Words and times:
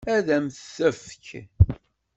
Ad 0.15 0.27
m-t-tefk? 0.43 1.27